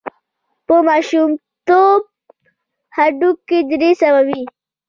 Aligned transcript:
په 0.65 0.75
ماشومتوب 0.87 2.01
هډوکي 2.97 3.59
درې 3.71 3.91
سوه 4.01 4.21
وي. 4.27 4.41